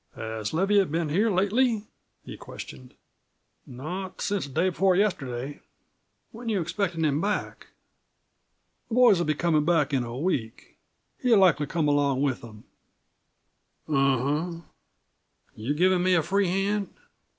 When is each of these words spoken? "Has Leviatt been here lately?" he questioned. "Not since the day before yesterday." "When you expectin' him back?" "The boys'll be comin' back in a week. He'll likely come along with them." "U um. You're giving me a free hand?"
"Has 0.15 0.51
Leviatt 0.51 0.91
been 0.91 1.09
here 1.09 1.29
lately?" 1.29 1.85
he 2.25 2.35
questioned. 2.35 2.95
"Not 3.67 4.19
since 4.19 4.47
the 4.47 4.51
day 4.51 4.69
before 4.69 4.95
yesterday." 4.95 5.59
"When 6.31 6.49
you 6.49 6.59
expectin' 6.59 7.05
him 7.05 7.21
back?" 7.21 7.67
"The 8.89 8.95
boys'll 8.95 9.25
be 9.25 9.35
comin' 9.35 9.63
back 9.63 9.93
in 9.93 10.01
a 10.03 10.17
week. 10.17 10.79
He'll 11.19 11.37
likely 11.37 11.67
come 11.67 11.87
along 11.87 12.23
with 12.23 12.41
them." 12.41 12.63
"U 13.87 13.95
um. 13.95 14.65
You're 15.55 15.75
giving 15.75 16.01
me 16.01 16.15
a 16.15 16.23
free 16.23 16.47
hand?" 16.47 16.91